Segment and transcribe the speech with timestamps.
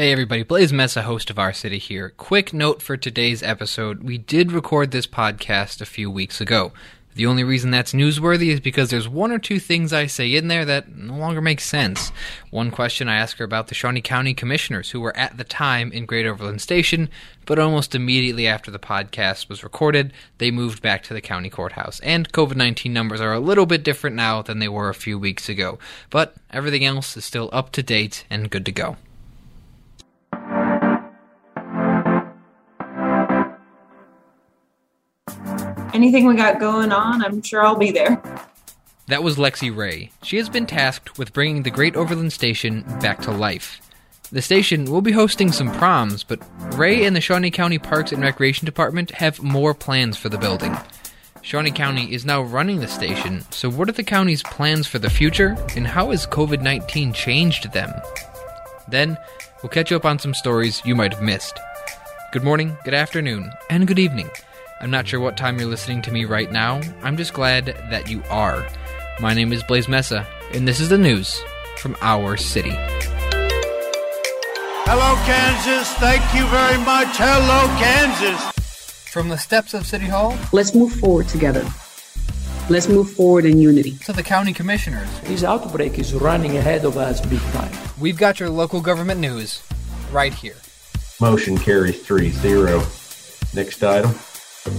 [0.00, 2.14] Hey everybody, Blaise Mesa, host of Our City here.
[2.16, 4.02] Quick note for today's episode.
[4.02, 6.72] We did record this podcast a few weeks ago.
[7.16, 10.48] The only reason that's newsworthy is because there's one or two things I say in
[10.48, 12.12] there that no longer make sense.
[12.48, 15.92] One question I ask her about the Shawnee County Commissioners, who were at the time
[15.92, 17.10] in Great Overland Station,
[17.44, 22.00] but almost immediately after the podcast was recorded, they moved back to the county courthouse.
[22.00, 25.18] And COVID 19 numbers are a little bit different now than they were a few
[25.18, 25.78] weeks ago.
[26.08, 28.96] But everything else is still up to date and good to go.
[35.94, 38.22] Anything we got going on, I'm sure I'll be there.
[39.08, 40.12] That was Lexi Ray.
[40.22, 43.80] She has been tasked with bringing the Great Overland Station back to life.
[44.32, 46.40] The station will be hosting some proms, but
[46.76, 50.76] Ray and the Shawnee County Parks and Recreation Department have more plans for the building.
[51.42, 55.10] Shawnee County is now running the station, so what are the county's plans for the
[55.10, 57.92] future, and how has COVID 19 changed them?
[58.86, 59.18] Then,
[59.62, 61.58] we'll catch you up on some stories you might have missed.
[62.30, 64.30] Good morning, good afternoon, and good evening.
[64.82, 66.80] I'm not sure what time you're listening to me right now.
[67.02, 68.66] I'm just glad that you are.
[69.20, 71.38] My name is Blaise Mesa, and this is the news
[71.76, 72.72] from our city.
[74.86, 75.92] Hello, Kansas.
[75.98, 77.08] Thank you very much.
[77.18, 78.40] Hello, Kansas.
[79.12, 80.34] From the steps of City Hall.
[80.50, 81.62] Let's move forward together.
[82.70, 83.98] Let's move forward in unity.
[84.06, 85.10] To the county commissioners.
[85.24, 87.70] This outbreak is running ahead of us big time.
[88.00, 89.62] We've got your local government news
[90.10, 90.56] right here.
[91.20, 92.82] Motion carries 3 0.
[93.52, 94.14] Next item.
[94.66, 94.72] Um,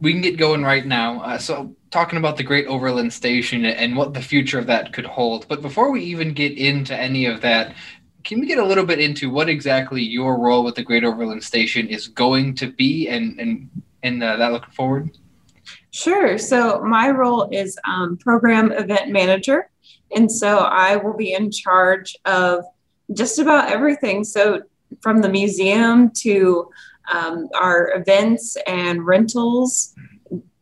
[0.00, 1.20] we can get going right now.
[1.20, 5.06] Uh, so, talking about the Great Overland Station and what the future of that could
[5.06, 5.48] hold.
[5.48, 7.74] But before we even get into any of that,
[8.22, 11.42] can we get a little bit into what exactly your role with the Great Overland
[11.42, 13.68] Station is going to be, and and
[14.04, 15.10] and uh, that looking forward?
[15.90, 16.38] Sure.
[16.38, 19.70] So my role is um, program event manager.
[20.14, 22.64] And so I will be in charge of
[23.12, 24.24] just about everything.
[24.24, 24.62] So
[25.00, 26.70] from the museum to
[27.12, 29.94] um, our events and rentals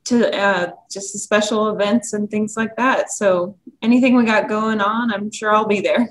[0.05, 3.11] to uh, just the special events and things like that.
[3.11, 6.09] So anything we got going on, I'm sure I'll be there.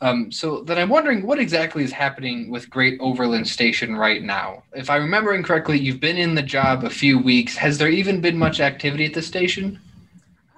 [0.00, 4.62] Um, so then I'm wondering what exactly is happening with Great Overland Station right now.
[4.74, 7.56] If I'm remembering correctly, you've been in the job a few weeks.
[7.56, 9.80] Has there even been much activity at the station?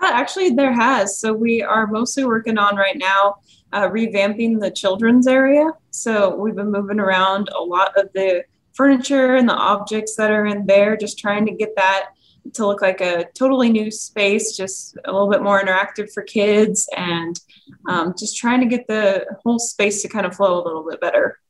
[0.02, 1.18] Actually, there has.
[1.18, 3.36] So we are mostly working on right now
[3.72, 5.70] uh, revamping the children's area.
[5.90, 10.46] So we've been moving around a lot of the furniture and the objects that are
[10.46, 12.10] in there, just trying to get that
[12.54, 16.88] to look like a totally new space, just a little bit more interactive for kids,
[16.96, 17.40] and
[17.88, 21.00] um, just trying to get the whole space to kind of flow a little bit
[21.00, 21.40] better.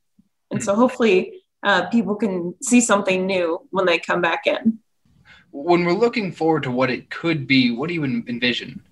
[0.51, 4.79] And so hopefully uh, people can see something new when they come back in
[5.65, 8.83] when we're looking forward to what it could be, what do you envision?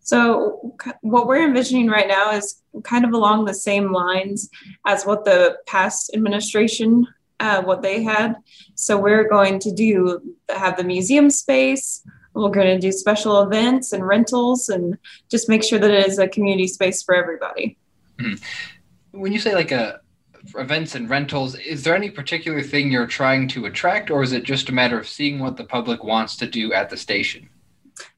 [0.00, 4.48] So, what we're envisioning right now is kind of along the same lines
[4.86, 7.06] as what the past administration
[7.40, 8.36] uh, what they had.
[8.74, 12.06] So, we're going to do have the museum space.
[12.34, 14.98] We're going to do special events and rentals, and
[15.30, 17.78] just make sure that it is a community space for everybody.
[18.18, 19.20] Mm-hmm.
[19.20, 20.00] When you say like a
[20.54, 24.44] events and rentals, is there any particular thing you're trying to attract, or is it
[24.44, 27.48] just a matter of seeing what the public wants to do at the station?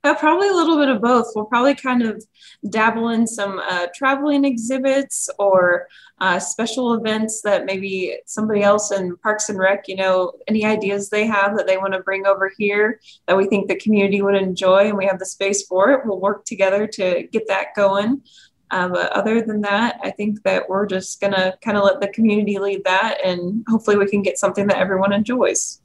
[0.05, 1.27] Uh, probably a little bit of both.
[1.35, 2.25] We'll probably kind of
[2.69, 5.87] dabble in some uh, traveling exhibits or
[6.21, 11.09] uh, special events that maybe somebody else in Parks and Rec, you know, any ideas
[11.09, 14.35] they have that they want to bring over here that we think the community would
[14.35, 16.01] enjoy and we have the space for it.
[16.05, 18.23] We'll work together to get that going.
[18.71, 22.01] Uh, but other than that, I think that we're just going to kind of let
[22.01, 25.81] the community lead that and hopefully we can get something that everyone enjoys.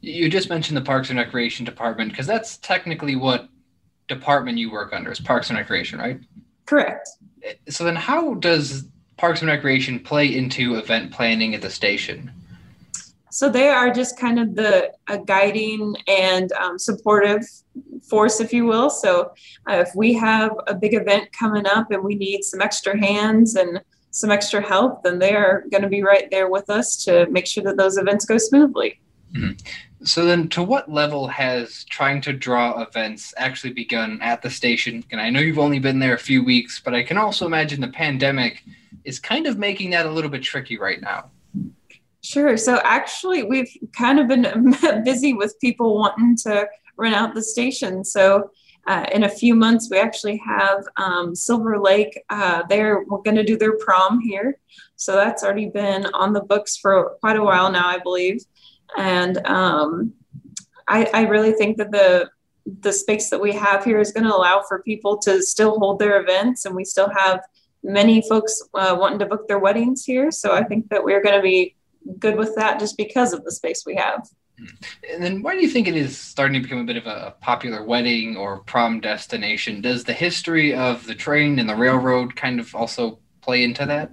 [0.00, 3.48] You just mentioned the Parks and Recreation Department because that's technically what
[4.08, 6.20] department you work under is Parks and Recreation, right?
[6.66, 7.08] Correct.
[7.68, 8.84] So then how does
[9.16, 12.32] Parks and Recreation play into event planning at the station?
[13.30, 14.92] So they are just kind of the
[15.26, 17.46] guiding and um, supportive
[18.00, 18.90] force, if you will.
[18.90, 19.32] So
[19.68, 23.56] uh, if we have a big event coming up and we need some extra hands
[23.56, 23.80] and
[24.10, 27.46] some extra help, then they are going to be right there with us to make
[27.46, 29.00] sure that those events go smoothly.
[29.32, 29.52] Mm-hmm.
[30.04, 35.04] So then, to what level has trying to draw events actually begun at the station?
[35.10, 37.80] And I know you've only been there a few weeks, but I can also imagine
[37.80, 38.62] the pandemic
[39.04, 41.30] is kind of making that a little bit tricky right now.
[42.22, 42.56] Sure.
[42.56, 44.74] So actually, we've kind of been
[45.04, 46.68] busy with people wanting to
[46.98, 48.04] rent out the station.
[48.04, 48.50] So
[48.86, 52.18] uh, in a few months, we actually have um, Silver Lake.
[52.30, 54.58] Uh, they're we're going to do their prom here,
[54.96, 58.44] so that's already been on the books for quite a while now, I believe.
[58.96, 60.14] And um,
[60.86, 62.30] I, I really think that the
[62.80, 65.98] the space that we have here is going to allow for people to still hold
[65.98, 67.40] their events, and we still have
[67.82, 70.30] many folks uh, wanting to book their weddings here.
[70.30, 71.76] So I think that we're going to be
[72.18, 74.26] good with that just because of the space we have.
[75.10, 77.34] And then why do you think it is starting to become a bit of a
[77.40, 79.80] popular wedding or prom destination?
[79.80, 84.10] Does the history of the train and the railroad kind of also play into that?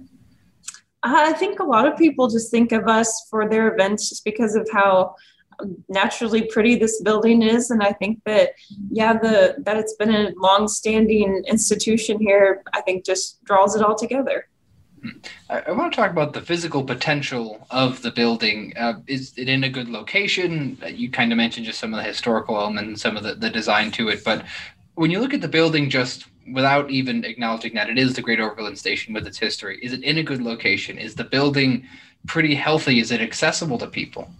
[1.02, 4.24] Uh, I think a lot of people just think of us for their events just
[4.24, 5.14] because of how
[5.60, 8.50] um, naturally pretty this building is and i think that
[8.90, 13.94] yeah the that it's been a long-standing institution here i think just draws it all
[13.94, 14.48] together
[15.50, 18.72] I, I want to talk about the physical potential of the building.
[18.76, 20.78] Uh, is it in a good location?
[20.82, 23.50] Uh, you kind of mentioned just some of the historical elements some of the, the
[23.50, 24.44] design to it, but
[24.94, 28.40] when you look at the building just without even acknowledging that it is the Great
[28.40, 30.98] Overland Station with its history, is it in a good location?
[30.98, 31.86] Is the building
[32.26, 32.98] pretty healthy?
[33.00, 34.30] Is it accessible to people?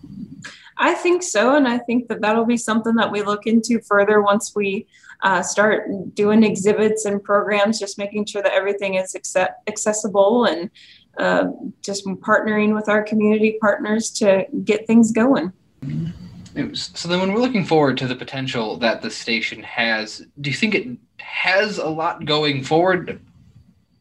[0.78, 1.56] I think so.
[1.56, 4.86] And I think that that'll be something that we look into further once we
[5.22, 10.70] uh, start doing exhibits and programs, just making sure that everything is accept- accessible and
[11.18, 11.46] uh,
[11.82, 15.52] just partnering with our community partners to get things going.
[16.72, 20.56] So then, when we're looking forward to the potential that the station has, do you
[20.56, 23.20] think it has a lot going forward?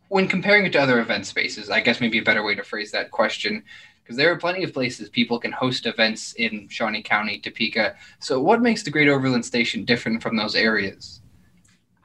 [0.07, 2.91] When comparing it to other event spaces, I guess maybe a better way to phrase
[2.91, 3.63] that question
[4.05, 7.95] because there are plenty of places people can host events in Shawnee County, Topeka.
[8.19, 11.21] So, what makes the Great Overland Station different from those areas?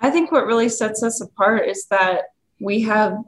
[0.01, 2.23] I think what really sets us apart is that
[2.59, 3.19] we have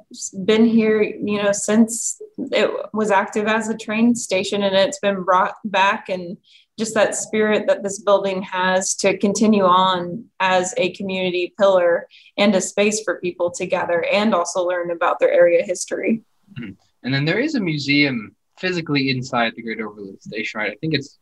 [0.44, 5.22] been here, you know, since it was active as a train station and it's been
[5.22, 6.38] brought back and
[6.78, 12.08] just that spirit that this building has to continue on as a community pillar
[12.38, 16.22] and a space for people to gather and also learn about their area history.
[16.58, 16.72] Mm-hmm.
[17.02, 20.70] And then there is a museum physically inside the Great Overland Station, right?
[20.70, 21.19] I think it's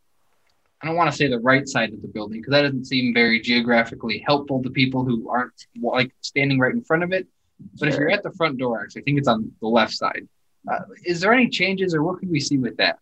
[0.81, 3.13] I don't want to say the right side of the building because that doesn't seem
[3.13, 7.27] very geographically helpful to people who aren't like standing right in front of it.
[7.79, 7.89] But sure.
[7.89, 10.27] if you're at the front door, actually, I think it's on the left side.
[10.71, 12.99] Uh, is there any changes, or what could we see with that?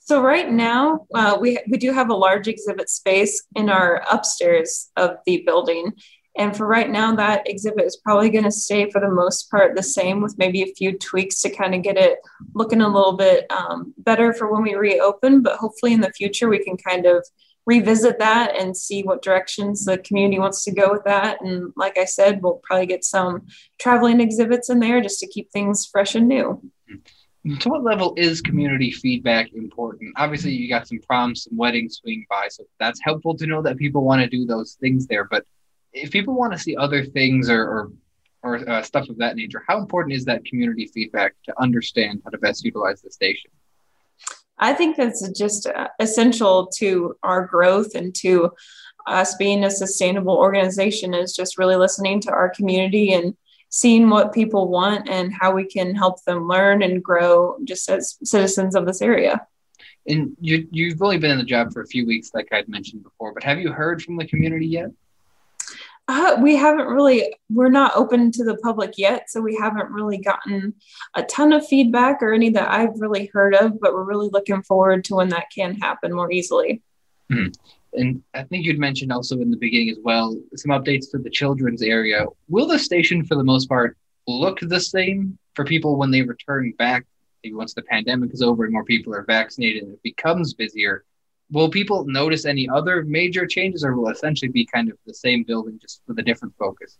[0.00, 4.90] So right now, uh, we we do have a large exhibit space in our upstairs
[4.96, 5.92] of the building,
[6.36, 9.76] and for right now, that exhibit is probably going to stay for the most part
[9.76, 12.18] the same, with maybe a few tweaks to kind of get it
[12.54, 15.42] looking a little bit um, better for when we reopen.
[15.42, 17.24] But hopefully, in the future, we can kind of
[17.66, 21.40] revisit that and see what directions the community wants to go with that.
[21.40, 23.46] And like I said, we'll probably get some
[23.78, 26.60] traveling exhibits in there just to keep things fresh and new.
[27.60, 30.14] To what level is community feedback important?
[30.16, 33.76] Obviously, you got some proms, some weddings swing by, so that's helpful to know that
[33.76, 35.24] people want to do those things there.
[35.24, 35.44] But
[35.94, 37.92] if people want to see other things or or,
[38.42, 42.30] or uh, stuff of that nature, how important is that community feedback to understand how
[42.30, 43.50] to best utilize the station?
[44.58, 48.52] I think that's just uh, essential to our growth and to
[49.06, 53.36] us being a sustainable organization is just really listening to our community and
[53.68, 58.16] seeing what people want and how we can help them learn and grow just as
[58.22, 59.46] citizens of this area.
[60.06, 63.02] And you, you've only been in the job for a few weeks, like I'd mentioned
[63.02, 64.90] before, but have you heard from the community yet?
[66.06, 69.30] Uh, we haven't really, we're not open to the public yet.
[69.30, 70.74] So we haven't really gotten
[71.14, 74.62] a ton of feedback or any that I've really heard of, but we're really looking
[74.62, 76.82] forward to when that can happen more easily.
[77.30, 77.46] Hmm.
[77.94, 81.30] And I think you'd mentioned also in the beginning as well some updates to the
[81.30, 82.26] children's area.
[82.48, 83.96] Will the station, for the most part,
[84.26, 87.06] look the same for people when they return back?
[87.42, 91.04] Maybe once the pandemic is over and more people are vaccinated and it becomes busier
[91.54, 95.44] will people notice any other major changes or will essentially be kind of the same
[95.44, 96.98] building just with a different focus?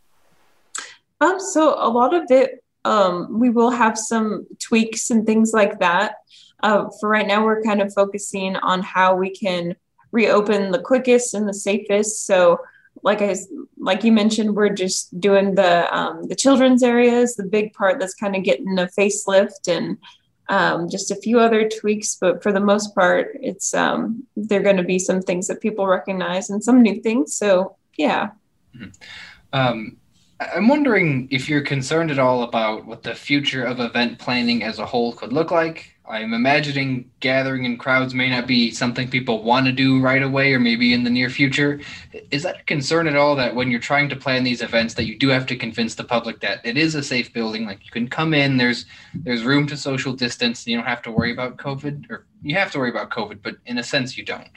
[1.21, 5.79] Um so a lot of it um we will have some tweaks and things like
[5.81, 6.17] that.
[6.63, 9.77] Uh, for right now we're kind of focusing on how we can
[10.13, 12.25] reopen the quickest and the safest.
[12.25, 12.61] So
[13.03, 13.37] like I
[13.77, 18.15] like you mentioned, we're just doing the um, the children's areas, the big part that's
[18.15, 19.99] kind of getting a facelift and
[20.49, 24.77] um, just a few other tweaks, but for the most part, it's um, they're going
[24.77, 27.35] to be some things that people recognize and some new things.
[27.35, 28.31] So yeah.
[28.77, 28.91] Mm-hmm.
[29.53, 29.97] Um,
[30.41, 34.79] I'm wondering if you're concerned at all about what the future of event planning as
[34.79, 35.94] a whole could look like.
[36.07, 40.53] I'm imagining gathering in crowds may not be something people want to do right away
[40.53, 41.81] or maybe in the near future.
[42.31, 45.07] Is that a concern at all that when you're trying to plan these events that
[45.07, 47.91] you do have to convince the public that it is a safe building like you
[47.91, 48.85] can come in there's
[49.15, 52.71] there's room to social distance you don't have to worry about covid or you have
[52.73, 54.51] to worry about covid but in a sense you don't.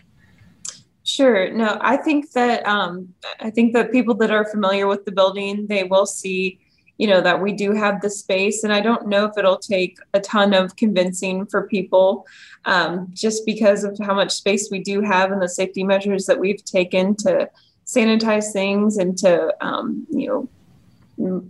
[1.04, 1.50] Sure.
[1.54, 5.66] No, I think that um, I think that people that are familiar with the building
[5.68, 6.60] they will see
[6.98, 9.98] you know that we do have the space and i don't know if it'll take
[10.14, 12.26] a ton of convincing for people
[12.66, 16.40] um, just because of how much space we do have and the safety measures that
[16.40, 17.50] we've taken to
[17.86, 20.50] sanitize things and to um, you know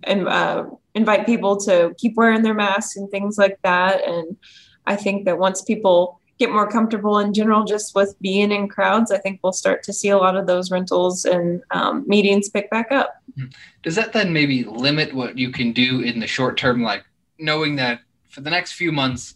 [0.03, 4.05] and uh, invite people to keep wearing their masks and things like that.
[4.05, 4.37] And
[4.85, 9.11] I think that once people get more comfortable in general just with being in crowds,
[9.11, 12.69] I think we'll start to see a lot of those rentals and um, meetings pick
[12.69, 13.21] back up.
[13.83, 17.03] Does that then maybe limit what you can do in the short term, like
[17.39, 19.35] knowing that for the next few months,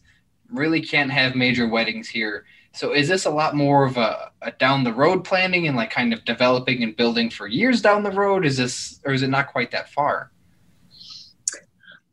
[0.49, 2.45] really can't have major weddings here?
[2.73, 5.91] So is this a lot more of a, a down the road planning and like
[5.91, 8.45] kind of developing and building for years down the road?
[8.45, 10.31] Is this or is it not quite that far?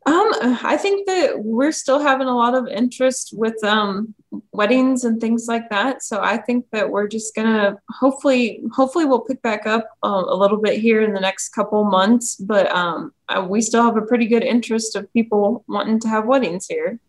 [0.05, 0.31] Um,
[0.63, 4.15] I think that we're still having a lot of interest with um,
[4.51, 6.03] weddings and things like that.
[6.03, 10.35] So I think that we're just gonna hopefully, hopefully, we'll pick back up uh, a
[10.35, 12.35] little bit here in the next couple months.
[12.35, 13.13] But um,
[13.47, 16.99] we still have a pretty good interest of people wanting to have weddings here.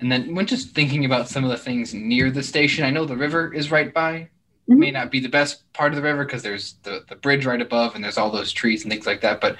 [0.00, 3.04] And then, when just thinking about some of the things near the station, I know
[3.04, 4.28] the river is right by.
[4.68, 4.78] Mm-hmm.
[4.78, 7.60] May not be the best part of the river because there's the, the bridge right
[7.60, 9.40] above and there's all those trees and things like that.
[9.40, 9.56] But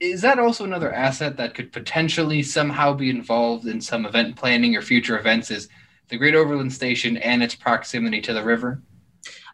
[0.00, 4.74] is that also another asset that could potentially somehow be involved in some event planning
[4.74, 5.50] or future events?
[5.50, 5.68] Is
[6.10, 8.82] the Great Overland Station and its proximity to the river?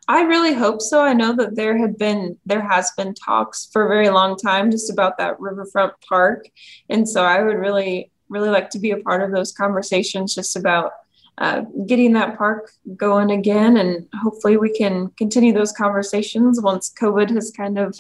[0.09, 1.03] I really hope so.
[1.03, 4.71] I know that there had been there has been talks for a very long time
[4.71, 6.49] just about that riverfront park,
[6.89, 10.57] and so I would really really like to be a part of those conversations just
[10.57, 10.93] about
[11.39, 17.31] uh, getting that park going again, and hopefully we can continue those conversations once COVID
[17.31, 17.95] has kind of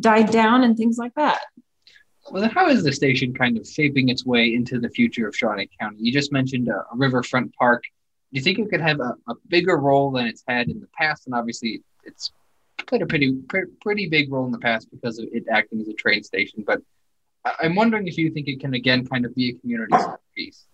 [0.00, 1.40] died down and things like that.
[2.30, 5.36] Well, then how is the station kind of shaping its way into the future of
[5.36, 5.98] Shawnee County?
[6.00, 7.82] You just mentioned a, a riverfront park.
[8.32, 10.88] Do you think it could have a, a, bigger role than it's had in the
[10.98, 11.26] past?
[11.26, 12.32] And obviously, it's
[12.86, 13.38] played a pretty
[13.80, 16.64] pretty big role in the past because of it acting as a train station.
[16.66, 16.80] But
[17.60, 19.94] I'm wondering if you think it can again kind of be a community
[20.34, 20.64] piece.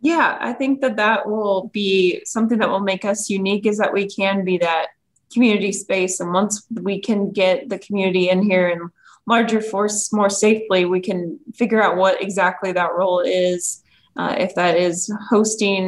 [0.00, 3.66] Yeah, I think that that will be something that will make us unique.
[3.66, 4.88] Is that we can be that
[5.32, 8.90] community space, and once we can get the community in here and
[9.30, 13.82] larger force more safely, we can figure out what exactly that role is.
[14.16, 14.96] Uh, if that is
[15.30, 15.82] hosting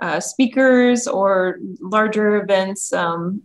[0.00, 3.42] uh, speakers or larger events, um,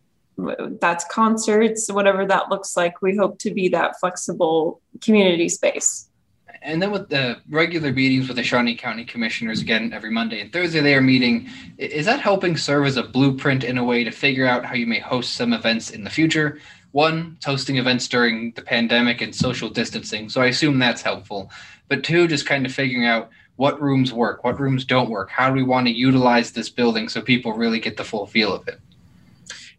[0.82, 6.10] that's concerts, whatever that looks like, we hope to be that flexible community space.
[6.62, 10.52] And then with the regular meetings with the Shawnee County Commissioners, again, every Monday and
[10.52, 14.12] Thursday they are meeting, is that helping serve as a blueprint in a way to
[14.12, 16.60] figure out how you may host some events in the future?
[16.92, 20.30] One, hosting events during the pandemic and social distancing.
[20.30, 21.52] So I assume that's helpful.
[21.90, 25.30] But two, just kind of figuring out what rooms work, what rooms don't work.
[25.30, 28.54] How do we want to utilize this building so people really get the full feel
[28.54, 28.80] of it?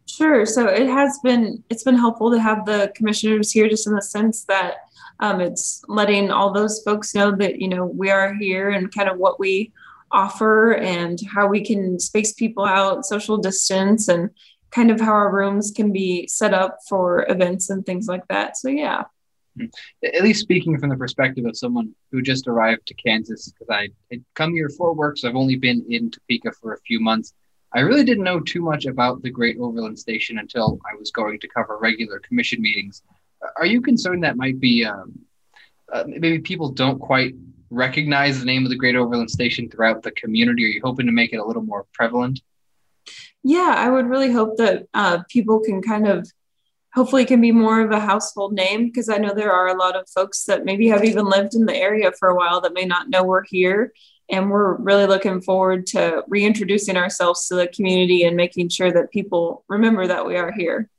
[0.07, 0.45] Sure.
[0.45, 4.03] So it has been it's been helpful to have the commissioners here, just in the
[4.03, 4.75] sense that
[5.21, 9.09] um, it's letting all those folks know that you know we are here and kind
[9.09, 9.73] of what we
[10.11, 14.31] offer and how we can space people out, social distance, and
[14.71, 18.57] kind of how our rooms can be set up for events and things like that.
[18.57, 19.05] So yeah.
[19.57, 19.67] Hmm.
[20.05, 23.89] At least speaking from the perspective of someone who just arrived to Kansas, because I
[24.11, 27.33] had come here for work, so I've only been in Topeka for a few months.
[27.75, 31.39] I really didn't know too much about the Great Overland Station until I was going
[31.41, 33.03] to cover regular commission meetings.
[33.57, 35.19] Are you concerned that might be um,
[35.93, 37.35] uh, maybe people don't quite
[37.71, 40.65] recognize the name of the Great Overland Station throughout the community?
[40.65, 42.41] Are you hoping to make it a little more prevalent?
[43.49, 46.31] Yeah, I would really hope that uh, people can kind of
[46.93, 49.97] hopefully can be more of a household name because I know there are a lot
[49.97, 52.85] of folks that maybe have even lived in the area for a while that may
[52.85, 53.95] not know we're here.
[54.29, 59.11] And we're really looking forward to reintroducing ourselves to the community and making sure that
[59.11, 60.91] people remember that we are here.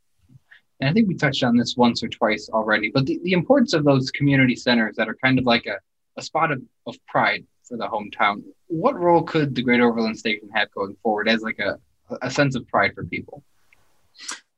[0.80, 3.74] And I think we touched on this once or twice already, but the, the importance
[3.74, 5.78] of those community centers that are kind of like a,
[6.18, 8.42] a spot of, of pride for the hometown.
[8.66, 11.78] What role could the Great Overland Station have going forward as like a,
[12.22, 13.44] a sense of pride for people?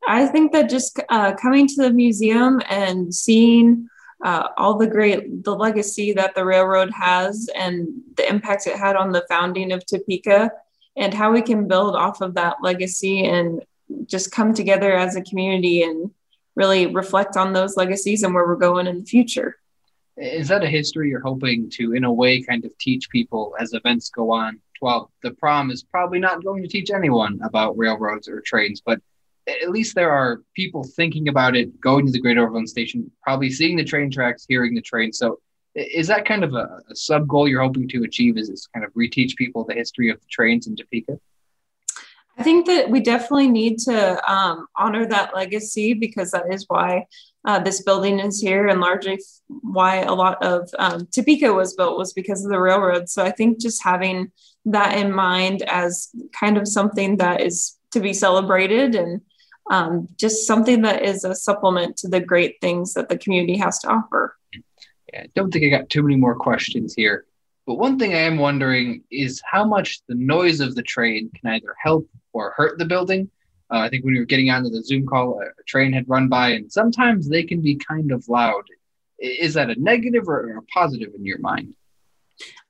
[0.07, 3.87] I think that just uh, coming to the museum and seeing
[4.23, 8.95] uh, all the great the legacy that the railroad has and the impact it had
[8.95, 10.51] on the founding of Topeka
[10.95, 13.63] and how we can build off of that legacy and
[14.05, 16.11] just come together as a community and
[16.55, 19.57] really reflect on those legacies and where we're going in the future.
[20.17, 23.73] Is that a history you're hoping to, in a way, kind of teach people as
[23.73, 24.59] events go on?
[24.81, 28.99] Well, the prom is probably not going to teach anyone about railroads or trains, but
[29.47, 33.49] at least there are people thinking about it, going to the Great Overland Station, probably
[33.49, 35.13] seeing the train tracks, hearing the train.
[35.13, 35.39] So,
[35.73, 38.37] is that kind of a, a sub goal you're hoping to achieve?
[38.37, 41.17] Is this kind of reteach people the history of the trains in Topeka?
[42.41, 47.05] I think that we definitely need to um, honor that legacy because that is why
[47.45, 51.99] uh, this building is here and largely why a lot of um, Topeka was built
[51.99, 53.09] was because of the railroad.
[53.09, 54.31] So I think just having
[54.65, 59.21] that in mind as kind of something that is to be celebrated and
[59.69, 63.77] um, just something that is a supplement to the great things that the community has
[63.81, 64.35] to offer.
[65.13, 67.27] Yeah, I don't think I got too many more questions here.
[67.67, 71.51] But one thing I am wondering is how much the noise of the train can
[71.51, 73.29] either help or hurt the building.
[73.71, 76.09] Uh, I think when we were getting onto the Zoom call, a, a, train had
[76.09, 78.63] run by, and sometimes they can be kind of loud.
[79.19, 81.75] Is that a negative or a positive in your mind?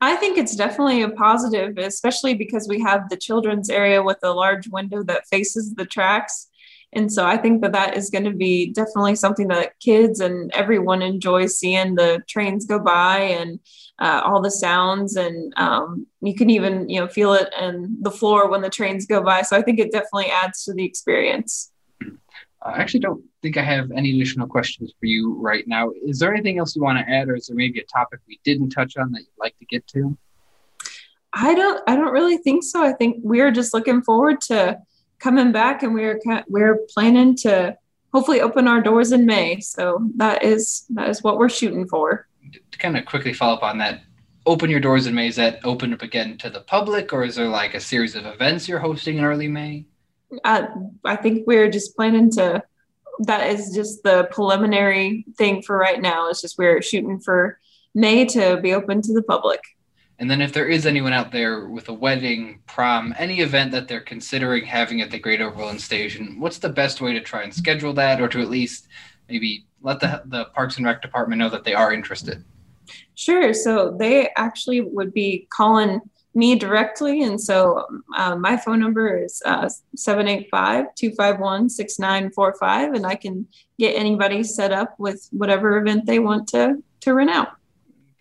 [0.01, 4.31] I think it's definitely a positive, especially because we have the children's area with a
[4.31, 6.50] large window that faces the tracks.
[6.93, 10.51] And so I think that that is going to be definitely something that kids and
[10.53, 13.59] everyone enjoys seeing the trains go by and
[13.99, 15.15] uh, all the sounds.
[15.15, 19.05] And um, you can even, you know, feel it and the floor when the trains
[19.05, 19.41] go by.
[19.41, 21.71] So I think it definitely adds to the experience.
[22.63, 25.91] I actually don't think I have any additional questions for you right now.
[26.05, 28.39] Is there anything else you want to add, or is there maybe a topic we
[28.43, 30.15] didn't touch on that you'd like to get to?
[31.33, 31.81] I don't.
[31.87, 32.83] I don't really think so.
[32.83, 34.77] I think we're just looking forward to
[35.21, 37.77] coming back, and we're we're planning to
[38.13, 39.59] hopefully open our doors in May.
[39.61, 42.27] So that is that is what we're shooting for.
[42.51, 44.01] To kind of quickly follow up on that,
[44.45, 45.27] open your doors in May.
[45.27, 48.25] Is that open up again to the public, or is there like a series of
[48.25, 49.85] events you're hosting in early May?
[50.43, 50.67] Uh,
[51.05, 52.63] I think we're just planning to.
[53.19, 56.29] That is just the preliminary thing for right now.
[56.29, 57.59] It's just we're shooting for
[57.93, 59.59] May to be open to the public.
[60.21, 63.87] And then if there is anyone out there with a wedding, prom, any event that
[63.87, 67.51] they're considering having at the Great Overland Station, what's the best way to try and
[67.51, 68.87] schedule that or to at least
[69.27, 72.43] maybe let the, the Parks and Rec department know that they are interested?
[73.15, 73.51] Sure.
[73.51, 76.01] So they actually would be calling
[76.35, 77.23] me directly.
[77.23, 83.47] And so um, my phone number is uh, 785 251 6945, and I can
[83.79, 87.53] get anybody set up with whatever event they want to, to rent out.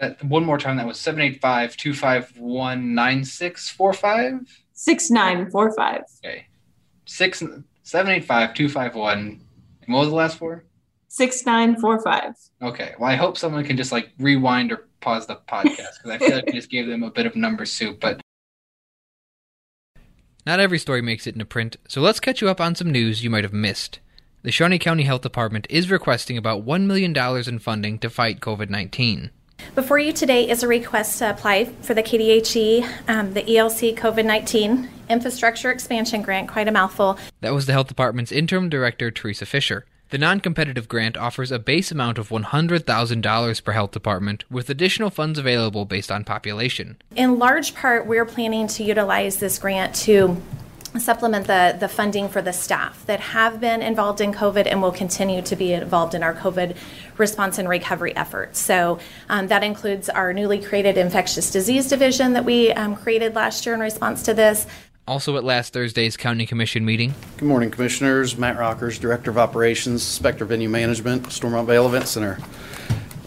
[0.01, 0.79] That one more time.
[0.79, 4.63] That was 785 251 9645?
[4.73, 6.03] 6945.
[6.25, 6.47] Okay.
[7.05, 9.19] Six, 785 251.
[9.83, 10.65] And what was the last four?
[11.09, 12.35] 6945.
[12.63, 12.95] Okay.
[12.99, 16.35] Well, I hope someone can just like rewind or pause the podcast because I feel
[16.37, 18.01] like we just gave them a bit of number soup.
[18.01, 18.23] But
[20.47, 23.23] not every story makes it into print, so let's catch you up on some news
[23.23, 24.01] you might have missed.
[24.43, 27.15] The Shawnee County Health Department is requesting about $1 million
[27.47, 29.31] in funding to fight COVID 19.
[29.75, 34.25] Before you today is a request to apply for the KDHE, um, the ELC COVID
[34.25, 37.19] 19 Infrastructure Expansion Grant, quite a mouthful.
[37.41, 39.87] That was the Health Department's interim director, Teresa Fisher.
[40.11, 45.09] The non competitive grant offers a base amount of $100,000 per health department, with additional
[45.09, 46.97] funds available based on population.
[47.15, 50.43] In large part, we're planning to utilize this grant to
[50.99, 54.93] supplement the, the funding for the staff that have been involved in COVID and will
[54.93, 56.77] continue to be involved in our COVID
[57.17, 58.59] response and recovery efforts.
[58.59, 58.99] So
[59.29, 63.75] um, that includes our newly created infectious disease division that we um, created last year
[63.75, 64.67] in response to this.
[65.07, 67.15] Also at last Thursday's County Commission meeting.
[67.37, 68.37] Good morning, Commissioners.
[68.37, 72.39] Matt Rockers, Director of Operations, Spectra Venue Management, Stormont Vail Event Center.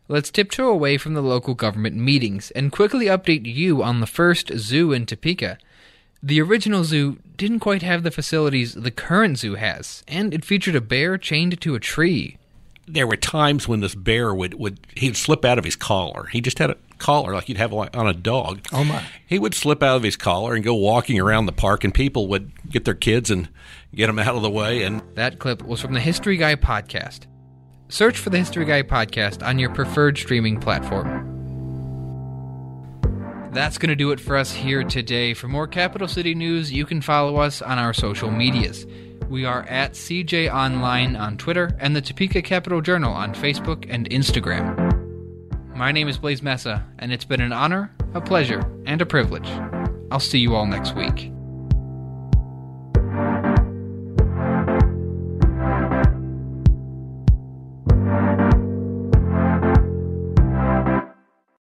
[0.09, 4.51] Let's tiptoe away from the local government meetings and quickly update you on the first
[4.57, 5.59] zoo in Topeka.
[6.23, 10.75] The original zoo didn't quite have the facilities the current zoo has, and it featured
[10.75, 12.39] a bear chained to a tree.
[12.89, 16.27] There were times when this bear would, would he'd slip out of his collar.
[16.27, 18.67] He just had a collar like you'd have on a dog.
[18.73, 19.05] Oh my!
[19.27, 22.27] He would slip out of his collar and go walking around the park, and people
[22.29, 23.49] would get their kids and
[23.95, 24.83] get them out of the way.
[24.83, 27.27] And that clip was from the History Guy podcast.
[27.91, 31.38] Search for the History Guy podcast on your preferred streaming platform.
[33.53, 35.33] That's going to do it for us here today.
[35.33, 38.87] For more Capital City news, you can follow us on our social medias.
[39.29, 44.09] We are at CJ Online on Twitter and the Topeka Capital Journal on Facebook and
[44.11, 44.95] Instagram.
[45.75, 49.49] My name is Blaise Mesa, and it's been an honor, a pleasure, and a privilege.
[50.11, 51.33] I'll see you all next week.